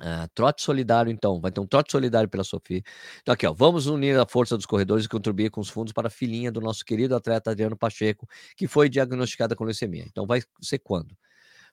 [0.00, 2.82] Uh, trote solidário, então, vai ter um trote solidário pela Sofia.
[3.22, 6.08] Então, aqui, ó, vamos unir a força dos corredores e contribuir com os fundos para
[6.08, 10.04] a filhinha do nosso querido atleta Adriano Pacheco, que foi diagnosticada com leucemia.
[10.08, 11.16] Então, vai ser quando?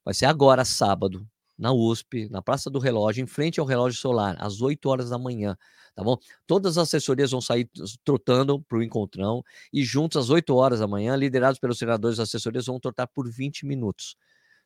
[0.06, 1.28] Vai ser agora, sábado,
[1.62, 5.17] na USP, na Praça do Relógio, em frente ao relógio solar, às 8 horas da
[5.17, 5.56] manhã
[5.95, 6.17] tá bom?
[6.47, 7.69] Todas as assessorias vão sair
[8.04, 12.30] trotando para o encontrão e juntos às 8 horas da manhã, liderados pelos senadores das
[12.30, 14.15] assessorias, vão trotar por 20 minutos.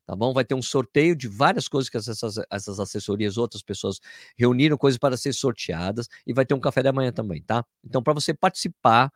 [0.05, 0.33] Tá bom?
[0.33, 3.99] Vai ter um sorteio de várias coisas que essas, essas assessorias, outras pessoas
[4.37, 7.65] reuniram coisas para ser sorteadas e vai ter um café da manhã também, tá?
[7.83, 9.11] Então, para você participar,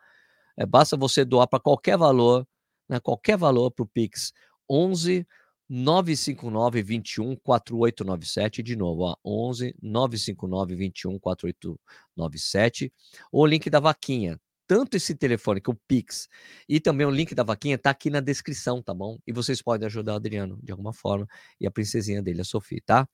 [0.57, 2.45] é, basta você doar para qualquer valor,
[2.89, 4.33] né, qualquer valor para o Pix
[4.67, 5.27] 11
[5.69, 12.91] 959 21 4897 de novo, ó, 11 959 21 4897
[13.31, 14.39] ou o link da vaquinha.
[14.69, 16.29] Tanto esse telefone que o Pix
[16.67, 19.17] e também o link da vaquinha tá aqui na descrição, tá bom?
[19.25, 21.27] E vocês podem ajudar o Adriano de alguma forma
[21.59, 23.09] e a princesinha dele, a Sofia, tá?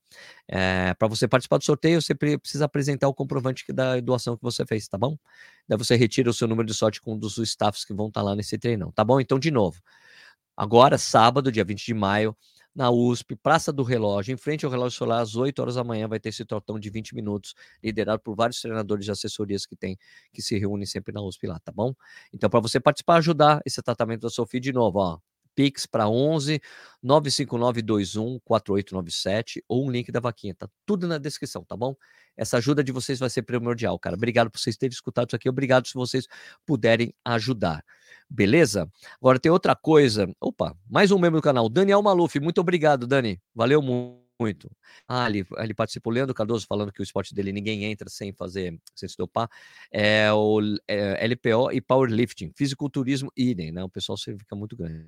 [0.50, 4.66] É, Para você participar do sorteio, você precisa apresentar o comprovante da doação que você
[4.66, 5.18] fez, tá bom?
[5.66, 8.20] Daí você retira o seu número de sorte com um dos staffs que vão estar
[8.20, 9.22] tá lá nesse treinão, tá bom?
[9.22, 9.82] Então, de novo,
[10.56, 12.36] agora, sábado, dia 20 de maio,
[12.76, 16.08] na USP, Praça do Relógio, em frente ao relógio solar, às 8 horas da manhã,
[16.08, 19.98] vai ter esse trotão de 20 minutos, liderado por vários treinadores de assessorias que tem,
[20.34, 21.94] que se reúnem sempre na USP lá, tá bom?
[22.34, 25.20] Então, para você participar, ajudar esse tratamento da Sofia de novo, ó.
[25.56, 26.62] Pix para 11
[27.02, 31.96] 95921 4897 ou um link da vaquinha, tá tudo na descrição, tá bom?
[32.36, 34.16] Essa ajuda de vocês vai ser primordial, cara.
[34.16, 36.28] Obrigado por vocês terem escutado isso aqui, obrigado se vocês
[36.66, 37.84] puderem ajudar.
[38.30, 38.92] Beleza?
[39.22, 40.28] Agora tem outra coisa.
[40.40, 42.40] Opa, mais um membro do canal, Daniel Maluf.
[42.40, 43.40] Muito obrigado, Dani.
[43.54, 44.70] Valeu muito.
[45.08, 48.78] Ah, ele, ele participou, Leandro Cardoso, falando que o esporte dele ninguém entra sem fazer,
[48.96, 49.50] sem se dopar.
[49.92, 53.84] É o é, LPO e Powerlifting, fisiculturismo, idem, né?
[53.84, 55.08] O pessoal fica muito grande.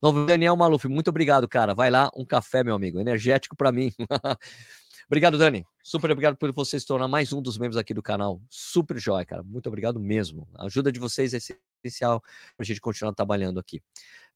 [0.00, 1.74] Novo Daniel Maluf, muito obrigado, cara.
[1.74, 3.92] Vai lá, um café, meu amigo, energético para mim.
[5.06, 5.66] obrigado, Dani.
[5.82, 8.40] Super obrigado por você se tornar mais um dos membros aqui do canal.
[8.48, 9.42] Super jóia, cara.
[9.42, 10.48] Muito obrigado mesmo.
[10.54, 13.82] A ajuda de vocês é essencial para a gente continuar trabalhando aqui.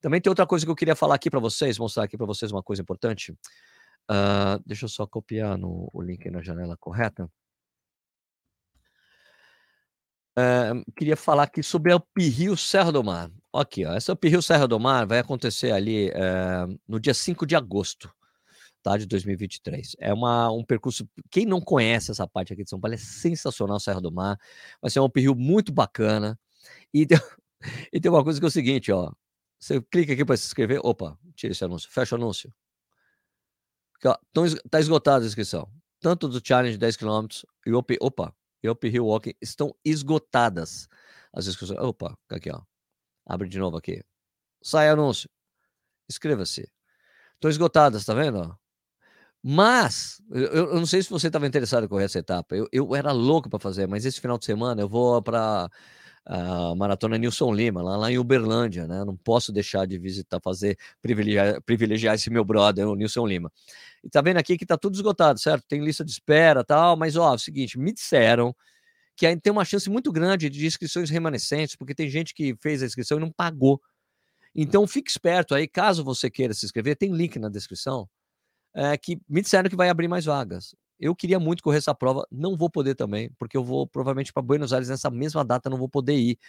[0.01, 2.51] Também tem outra coisa que eu queria falar aqui para vocês, mostrar aqui para vocês
[2.51, 3.31] uma coisa importante.
[4.11, 7.29] Uh, deixa eu só copiar no, o link na janela correta.
[10.37, 13.31] Uh, queria falar aqui sobre o Uphill Serra do Mar.
[13.55, 17.55] Aqui, ó, essa Uphill Serra do Mar vai acontecer ali é, no dia 5 de
[17.55, 18.13] agosto
[18.85, 19.95] tá, de 2023.
[19.99, 21.09] É uma, um percurso.
[21.31, 24.37] Quem não conhece essa parte aqui de São Paulo é sensacional, Serra do Mar.
[24.79, 26.39] Vai ser um uphill muito bacana.
[26.93, 27.17] E tem,
[27.91, 29.11] e tem uma coisa que é o seguinte, ó.
[29.59, 30.79] Você clica aqui para se inscrever.
[30.83, 31.89] Opa, tira esse anúncio.
[31.89, 32.53] Fecha o anúncio.
[34.69, 35.67] Tá esgotada a inscrição.
[35.99, 37.25] Tanto do Challenge 10 km
[37.65, 40.87] e o Opa, e o Uphill Walking estão esgotadas
[41.33, 41.79] as inscrições.
[41.79, 42.61] Opa, aqui, ó.
[43.25, 44.03] Abre de novo aqui.
[44.61, 45.29] Sai anúncio.
[46.09, 46.69] Inscreva-se.
[47.35, 48.57] Estão esgotadas, tá vendo?
[49.43, 52.55] Mas, eu, eu não sei se você estava interessado em correr essa etapa.
[52.55, 55.69] Eu, eu era louco para fazer, mas esse final de semana eu vou para
[56.25, 59.03] a Maratona Nilson Lima, lá, lá em Uberlândia, né?
[59.05, 63.51] Não posso deixar de visitar, fazer, privilegiar, privilegiar esse meu brother, o Nilson Lima.
[64.03, 65.65] E tá vendo aqui que tá tudo esgotado, certo?
[65.67, 68.55] Tem lista de espera tal, mas ó, é o seguinte, me disseram
[69.15, 72.85] que tem uma chance muito grande de inscrições remanescentes, porque tem gente que fez a
[72.85, 73.81] inscrição e não pagou.
[74.53, 78.09] Então fique esperto aí, caso você queira se inscrever, tem link na descrição,
[78.73, 80.75] é, que me disseram que vai abrir mais vagas.
[80.99, 84.41] Eu queria muito correr essa prova, não vou poder também, porque eu vou provavelmente para
[84.41, 86.39] Buenos Aires nessa mesma data, não vou poder ir.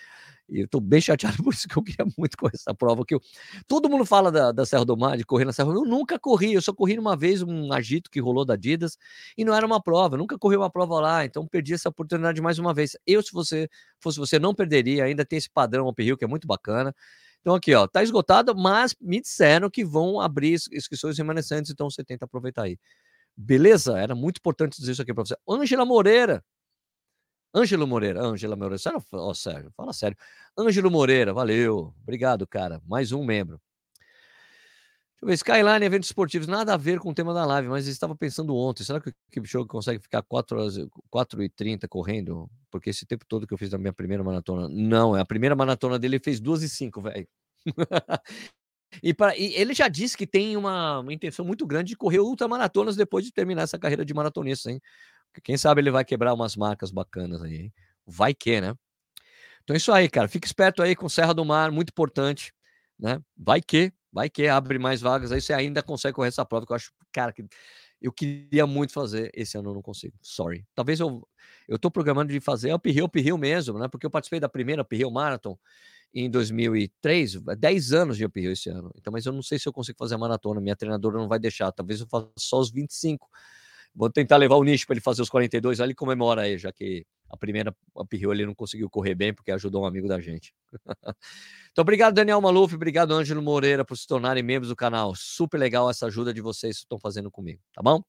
[0.49, 3.05] E eu tô bem chateado por isso que eu queria muito correr essa prova.
[3.05, 3.21] Que eu...
[3.67, 5.71] Todo mundo fala da, da Serra do Mar, de correr na Serra.
[5.71, 8.97] Eu nunca corri, eu só corri uma vez um agito que rolou da Adidas
[9.37, 12.41] e não era uma prova, eu nunca corri uma prova lá, então perdi essa oportunidade
[12.41, 12.97] mais uma vez.
[13.07, 13.69] Eu, se você
[14.01, 16.95] fosse você, não perderia, ainda tem esse padrão uphill que é muito bacana.
[17.41, 22.03] Então aqui, ó, tá esgotado, mas me disseram que vão abrir inscrições remanescentes, então você
[22.03, 22.79] tenta aproveitar aí.
[23.37, 23.99] Beleza?
[23.99, 25.37] Era muito importante dizer isso aqui para você.
[25.49, 26.43] Ângela Moreira.
[27.55, 29.03] Ângelo Moreira, Ângela Moreira, sério,
[29.35, 30.17] sério, fala sério.
[30.59, 32.83] Ângelo Moreira, valeu, obrigado, cara.
[32.87, 33.61] Mais um membro.
[35.15, 37.87] Deixa eu ver, Skyline Eventos Esportivos, nada a ver com o tema da live, mas
[37.87, 40.77] estava pensando ontem, será que o Kipchoge consegue ficar 4 horas,
[41.09, 42.51] 4 e 30 correndo?
[42.71, 45.57] Porque esse tempo todo que eu fiz na minha primeira maratona, não, é a primeira
[45.57, 47.27] maratona dele, ele fez 2 e 5, velho.
[49.03, 52.21] E, pra, e, ele já disse que tem uma, uma, intenção muito grande de correr
[52.21, 54.81] ultramaratonas depois de terminar essa carreira de maratonista, hein?
[55.43, 57.75] Quem sabe ele vai quebrar umas marcas bacanas aí, hein?
[58.07, 58.75] Vai que, né?
[59.65, 60.29] Então é isso aí, cara.
[60.29, 62.53] Fique esperto aí com Serra do Mar, muito importante,
[62.99, 63.21] né?
[63.37, 66.73] Vai que, vai que abre mais vagas, aí você ainda consegue correr essa prova que
[66.73, 67.45] eu acho, cara, que
[68.01, 70.15] eu queria muito fazer, esse ano eu não consigo.
[70.23, 70.65] Sorry.
[70.75, 71.27] Talvez eu
[71.69, 73.89] eu tô programando de fazer Uphill, Uphill mesmo, né?
[73.89, 75.59] Porque eu participei da primeira Uphill Marathon
[76.15, 78.91] em 2003, 10 anos de uphill esse ano.
[78.97, 81.39] Então, mas eu não sei se eu consigo fazer a maratona, minha treinadora não vai
[81.39, 83.29] deixar, talvez eu faça só os 25.
[83.95, 86.71] Vou tentar levar o nicho para ele fazer os 42, aí ele comemora aí, já
[86.73, 90.55] que a primeira uphill ele não conseguiu correr bem porque ajudou um amigo da gente.
[91.73, 95.15] então, obrigado Daniel Maluf, obrigado Ângelo Moreira por se tornarem membros do canal.
[95.15, 98.03] Super legal essa ajuda de vocês que estão fazendo comigo, tá bom?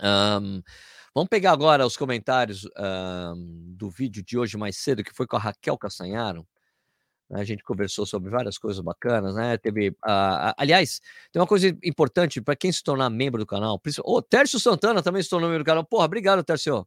[0.00, 0.62] Um,
[1.14, 2.66] vamos pegar agora os comentários
[3.34, 6.46] um, do vídeo de hoje mais cedo, que foi com a Raquel Castanharo.
[7.32, 9.56] Né, a gente conversou sobre várias coisas bacanas, né?
[9.56, 11.00] Teve, uh, aliás,
[11.32, 13.80] tem uma coisa importante para quem se tornar membro do canal.
[14.04, 15.82] O oh, Tércio Santana também se tornou membro do canal.
[15.82, 16.86] Porra, obrigado, Tércio.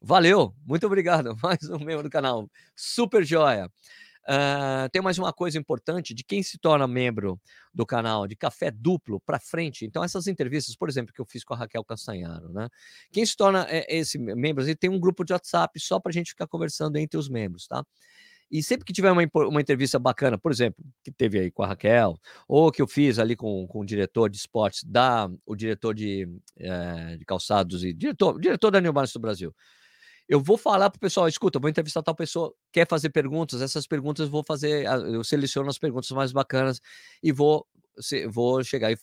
[0.00, 1.36] Valeu, muito obrigado.
[1.42, 2.50] Mais um membro do canal.
[2.74, 3.70] Super joia.
[4.28, 7.40] Uh, tem mais uma coisa importante de quem se torna membro
[7.72, 9.84] do canal de café duplo para frente.
[9.84, 12.68] Então, essas entrevistas, por exemplo, que eu fiz com a Raquel Castanharo, né?
[13.12, 16.12] Quem se torna é, esse membro, ele tem um grupo de WhatsApp só para a
[16.12, 17.84] gente ficar conversando entre os membros, tá?
[18.50, 21.66] E sempre que tiver uma, uma entrevista bacana, por exemplo, que teve aí com a
[21.66, 25.94] Raquel, ou que eu fiz ali com, com o diretor de esportes, da, o diretor
[25.94, 26.28] de,
[26.58, 29.54] é, de calçados e diretor, diretor da New Balance do Brasil,
[30.28, 33.86] eu vou falar para o pessoal, escuta, vou entrevistar tal pessoa, quer fazer perguntas, essas
[33.86, 36.80] perguntas eu vou fazer, eu seleciono as perguntas mais bacanas
[37.22, 37.66] e vou
[38.30, 38.98] vou chegar e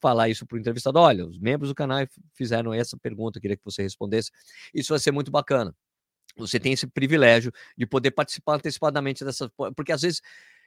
[0.00, 1.00] falar isso para o entrevistado.
[1.00, 1.98] Olha, os membros do canal
[2.34, 4.30] fizeram essa pergunta, queria que você respondesse.
[4.72, 5.74] Isso vai ser muito bacana
[6.46, 9.48] você tem esse privilégio de poder participar antecipadamente dessas.
[9.74, 10.20] Porque às vezes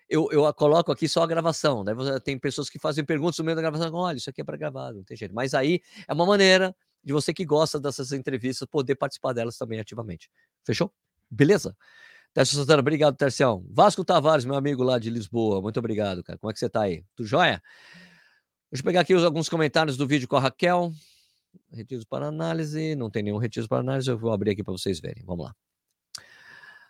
[0.09, 1.93] eu, eu coloco aqui só a gravação, né?
[2.23, 4.93] Tem pessoas que fazem perguntas no meio da gravação, olha, isso aqui é para gravar,
[4.93, 5.33] não tem jeito.
[5.33, 9.79] Mas aí é uma maneira de você que gosta dessas entrevistas poder participar delas também
[9.79, 10.29] ativamente.
[10.63, 10.91] Fechou?
[11.29, 11.75] Beleza?
[12.33, 13.65] Tércio Santana, obrigado, Tercião.
[13.69, 16.37] Vasco Tavares, meu amigo lá de Lisboa, muito obrigado, cara.
[16.39, 17.03] Como é que você tá aí?
[17.15, 17.61] Tudo jóia?
[18.71, 20.91] Deixa eu pegar aqui alguns comentários do vídeo com a Raquel.
[21.71, 24.99] Retiros para análise, não tem nenhum retiro para análise, eu vou abrir aqui para vocês
[24.99, 25.23] verem.
[25.25, 25.55] Vamos lá.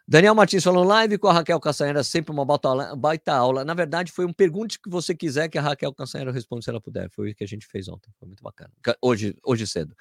[0.05, 3.63] Daniel Martins falando live com a Raquel Castanheira, sempre uma baita aula.
[3.63, 6.81] Na verdade, foi um pergunte que você quiser que a Raquel Castanheira responda se ela
[6.81, 7.09] puder.
[7.09, 8.11] Foi o que a gente fez ontem.
[8.19, 8.69] Foi muito bacana.
[9.01, 9.95] Hoje, hoje cedo.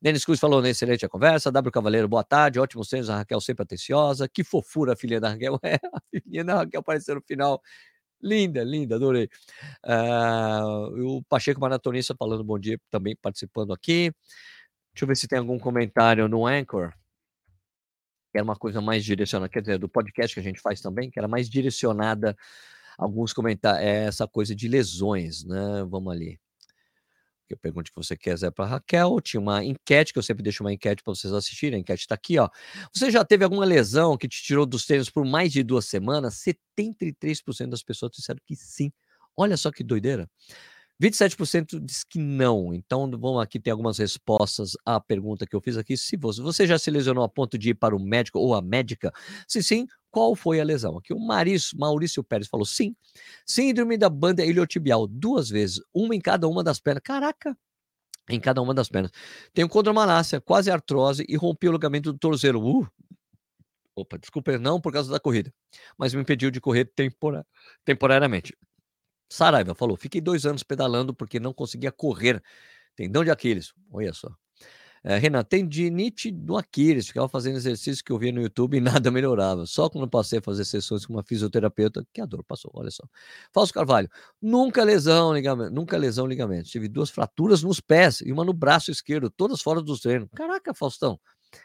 [0.00, 1.50] Denis Cruz falou, excelente a conversa.
[1.50, 2.60] W Cavaleiro, boa tarde.
[2.60, 3.08] Ótimos treinos.
[3.08, 4.28] A Raquel sempre atenciosa.
[4.28, 5.58] Que fofura a filha da Raquel.
[5.64, 7.62] É, a filhinha da Raquel apareceu no final.
[8.22, 9.28] Linda, linda, adorei.
[9.84, 14.10] Uh, o Pacheco Maratonista falando bom dia, também participando aqui.
[14.94, 16.92] Deixa eu ver se tem algum comentário no Anchor.
[18.32, 21.10] Que era uma coisa mais direcionada, quer dizer, do podcast que a gente faz também,
[21.10, 22.36] que era mais direcionada
[22.98, 25.84] alguns comentários, é essa coisa de lesões, né?
[25.88, 26.40] Vamos ali.
[27.52, 29.20] Eu pergunto o que você quiser para Raquel.
[29.20, 31.78] Tinha uma enquete, que eu sempre deixo uma enquete para vocês assistirem.
[31.78, 32.48] A enquete está aqui, ó.
[32.92, 36.42] Você já teve alguma lesão que te tirou dos treinos por mais de duas semanas?
[36.42, 38.92] 73% das pessoas disseram que sim.
[39.36, 40.28] Olha só que doideira.
[41.02, 42.72] 27% diz que não.
[42.72, 45.96] Então, vamos aqui ter algumas respostas à pergunta que eu fiz aqui.
[45.96, 48.62] Se você, você já se lesionou a ponto de ir para o médico ou a
[48.62, 49.12] médica?
[49.46, 50.96] Se sim, qual foi a lesão?
[50.96, 52.96] Aqui o Maurício, Maurício Pérez falou sim.
[53.44, 57.02] Síndrome da banda iliotibial, duas vezes, uma em cada uma das pernas.
[57.04, 57.54] Caraca!
[58.26, 59.10] Em cada uma das pernas.
[59.52, 62.80] Tenho condromalácia, quase artrose e rompi o ligamento do tornozelo.
[62.80, 62.88] Uh,
[63.94, 65.52] Opa, desculpa, não por causa da corrida,
[65.98, 67.46] mas me impediu de correr tempora
[67.84, 68.56] temporariamente.
[69.30, 72.42] Saraiva falou: fiquei dois anos pedalando porque não conseguia correr.
[72.94, 73.74] Tendão de Aquiles.
[73.92, 74.34] Olha só.
[75.08, 77.06] É, Renan, tendinite do Aquiles.
[77.06, 79.64] Ficava fazendo exercício que eu via no YouTube e nada melhorava.
[79.64, 82.72] Só quando passei a fazer sessões com uma fisioterapeuta, que a dor passou.
[82.74, 83.04] Olha só.
[83.52, 84.10] Falso Carvalho.
[84.42, 85.72] Nunca lesão, ligamento.
[85.72, 86.68] Nunca lesão, ligamento.
[86.68, 90.28] Tive duas fraturas nos pés e uma no braço esquerdo, todas fora dos treinos.
[90.34, 91.20] Caraca, Faustão.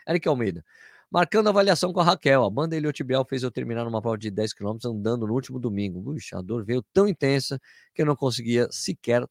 [0.08, 0.64] Eric Almeida.
[1.10, 2.44] Marcando avaliação com a Raquel.
[2.44, 6.00] A banda iliotibial fez eu terminar numa prova de 10 km andando no último domingo.
[6.04, 7.60] Puxa, a dor veio tão intensa
[7.96, 9.26] que eu não conseguia sequer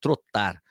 [0.00, 0.62] trotar.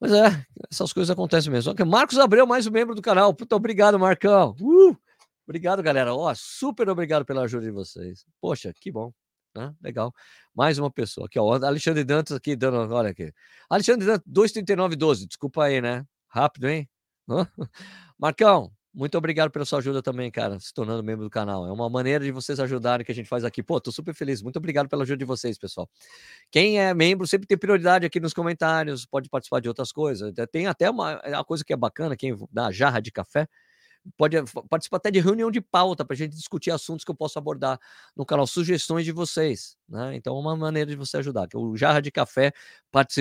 [0.00, 1.72] Mas é, essas coisas acontecem mesmo.
[1.72, 3.34] Ok, Marcos Abreu, mais um membro do canal.
[3.38, 4.54] Muito obrigado, Marcão.
[4.60, 4.96] Uh!
[5.46, 6.14] Obrigado, galera.
[6.14, 8.24] Ó, super obrigado pela ajuda de vocês.
[8.40, 9.12] Poxa, que bom.
[9.54, 9.72] Né?
[9.82, 10.12] Legal.
[10.54, 11.52] Mais uma pessoa aqui, ó.
[11.54, 12.92] Alexandre Dantas aqui dando.
[12.92, 13.32] Olha aqui.
[13.68, 15.26] Alexandre Dantas, 23912.
[15.26, 16.04] Desculpa aí, né?
[16.28, 16.88] Rápido, hein?
[18.18, 21.66] Marcão, muito obrigado pela sua ajuda também, cara, se tornando membro do canal.
[21.66, 23.60] É uma maneira de vocês ajudarem que a gente faz aqui.
[23.60, 24.40] Pô, tô super feliz.
[24.40, 25.90] Muito obrigado pela ajuda de vocês, pessoal.
[26.48, 30.32] Quem é membro sempre tem prioridade aqui nos comentários, pode participar de outras coisas.
[30.52, 33.48] Tem até uma, uma coisa que é bacana, quem dá jarra de café,
[34.16, 34.36] pode
[34.68, 37.80] participar até de reunião de pauta para a gente discutir assuntos que eu posso abordar
[38.14, 40.14] no canal, sugestões de vocês, né?
[40.14, 41.48] Então, é uma maneira de você ajudar.
[41.54, 42.52] O Jarra de Café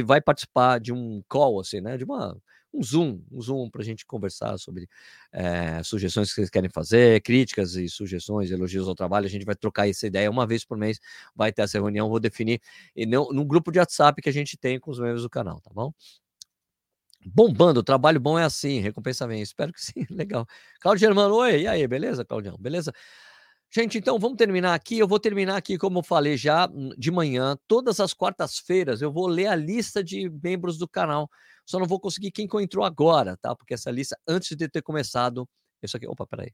[0.05, 1.97] vai participar de um call, assim, né?
[1.97, 2.37] De uma
[2.73, 4.89] um Zoom, um Zoom para a gente conversar sobre
[5.31, 9.25] é, sugestões que vocês querem fazer, críticas e sugestões, elogios ao trabalho.
[9.27, 10.99] A gente vai trocar essa ideia uma vez por mês,
[11.35, 12.59] vai ter essa reunião, vou definir
[12.95, 15.61] e não, no grupo de WhatsApp que a gente tem com os membros do canal,
[15.61, 15.93] tá bom?
[17.25, 19.41] Bombando, trabalho bom é assim, recompensa vem.
[19.41, 20.45] Espero que sim, legal.
[20.81, 22.57] Claudio Germano, oi, e aí, beleza, Claudião?
[22.57, 22.93] Beleza?
[23.75, 24.99] Gente, então vamos terminar aqui.
[24.99, 29.11] Eu vou terminar aqui, como eu falei já hum, de manhã, todas as quartas-feiras eu
[29.11, 31.27] vou ler a lista de membros do canal.
[31.65, 33.55] Só não vou conseguir quem entrou agora, tá?
[33.55, 35.49] Porque essa lista, antes de ter começado.
[35.81, 36.07] Isso aqui.
[36.07, 36.53] Opa, peraí.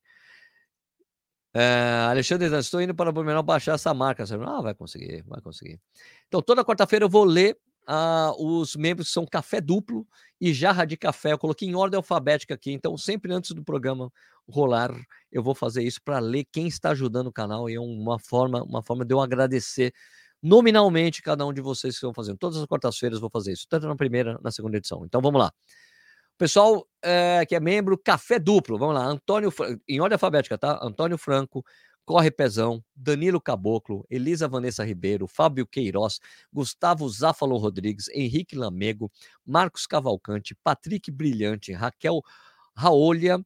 [1.53, 4.23] É, Alexandre, estou indo para o Blumenau baixar essa marca.
[4.45, 5.81] Ah, vai conseguir, vai conseguir.
[6.27, 7.57] Então, toda quarta-feira eu vou ler
[7.89, 10.07] uh, os membros são café duplo
[10.39, 11.31] e jarra de café.
[11.33, 14.11] Eu coloquei em ordem alfabética aqui, então sempre antes do programa
[14.47, 14.91] rolar,
[15.31, 18.63] eu vou fazer isso para ler quem está ajudando o canal e é uma forma,
[18.63, 19.93] uma forma de eu agradecer
[20.41, 22.37] nominalmente cada um de vocês que estão fazendo.
[22.37, 25.03] Todas as quartas-feiras vou fazer isso, tanto na primeira, na segunda edição.
[25.05, 25.51] Então vamos lá.
[26.37, 29.05] Pessoal é, que é membro, café duplo, vamos lá.
[29.05, 29.53] Antônio,
[29.87, 30.79] em ordem alfabética, tá?
[30.81, 31.65] Antônio Franco,
[32.05, 36.19] Corre Pezão, Danilo Caboclo, Elisa Vanessa Ribeiro, Fábio Queiroz,
[36.51, 39.11] Gustavo Záfalo Rodrigues, Henrique Lamego,
[39.45, 42.21] Marcos Cavalcante, Patrick Brilhante, Raquel
[42.75, 43.43] Raolha,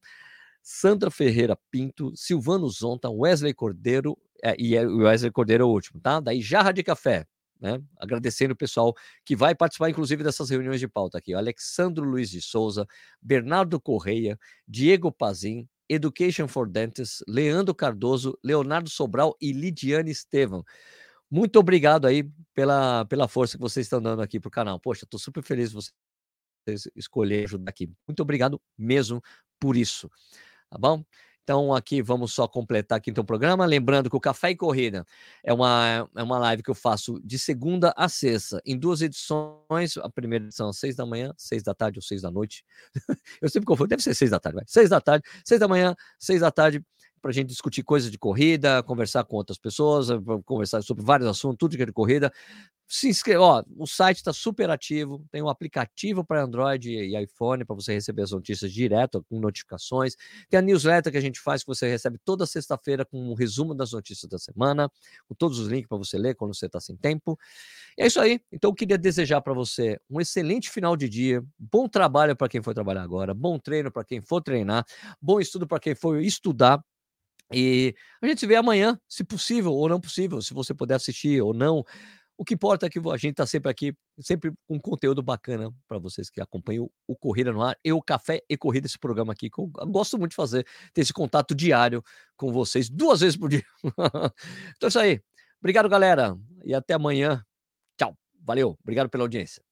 [0.62, 5.70] Sandra Ferreira Pinto, Silvano Zonta, Wesley Cordeiro, é, e é, o Wesley Cordeiro é o
[5.70, 6.20] último, tá?
[6.22, 7.26] Daí Jarra de Café,
[7.60, 7.82] né?
[7.98, 8.94] Agradecendo o pessoal
[9.26, 11.34] que vai participar, inclusive, dessas reuniões de pauta aqui.
[11.34, 12.88] Alexandro Luiz de Souza,
[13.22, 20.64] Bernardo Correia, Diego Pazin, Education for Dentists, Leandro Cardoso, Leonardo Sobral e Lidiane Estevam.
[21.30, 24.80] Muito obrigado aí pela, pela força que vocês estão dando aqui para o canal.
[24.80, 27.92] Poxa, estou super feliz de vocês escolherem ajudar aqui.
[28.08, 29.22] Muito obrigado mesmo
[29.60, 30.10] por isso.
[30.70, 31.04] Tá bom?
[31.44, 33.66] Então, aqui vamos só completar aqui então o programa.
[33.66, 35.06] Lembrando que o Café e Corrida
[35.44, 39.98] é uma, é uma live que eu faço de segunda a sexta, em duas edições.
[39.98, 42.64] A primeira edição às seis da manhã, seis da tarde ou seis da noite.
[43.42, 44.66] eu sempre confundo, deve ser seis da tarde, vai.
[44.68, 46.82] Seis da tarde, seis da manhã, seis da tarde
[47.24, 50.08] para a gente discutir coisas de corrida, conversar com outras pessoas,
[50.44, 52.30] conversar sobre vários assuntos, tudo que é de corrida.
[52.86, 57.64] Se inscreva, ó, o site está super ativo, tem um aplicativo para Android e iPhone
[57.64, 60.16] para você receber as notícias direto, com notificações.
[60.50, 63.74] Tem a newsletter que a gente faz, que você recebe toda sexta-feira com um resumo
[63.74, 64.92] das notícias da semana,
[65.26, 67.40] com todos os links para você ler quando você está sem tempo.
[67.98, 68.42] E é isso aí.
[68.52, 72.62] Então eu queria desejar para você um excelente final de dia, bom trabalho para quem
[72.62, 74.86] for trabalhar agora, bom treino para quem for treinar,
[75.22, 76.84] bom estudo para quem for estudar
[77.52, 81.42] e a gente se vê amanhã, se possível ou não possível, se você puder assistir
[81.42, 81.84] ou não.
[82.36, 86.00] O que importa é que a gente está sempre aqui, sempre com conteúdo bacana para
[86.00, 87.78] vocês que acompanham o Corrida no Ar.
[87.84, 91.14] Eu, Café e Corrida, esse programa aqui, que eu gosto muito de fazer, ter esse
[91.14, 92.04] contato diário
[92.36, 93.64] com vocês, duas vezes por dia.
[93.86, 95.22] então é isso aí.
[95.60, 96.36] Obrigado, galera.
[96.66, 97.46] E até amanhã.
[97.98, 98.18] Tchau.
[98.42, 98.78] Valeu.
[98.82, 99.64] Obrigado pela audiência.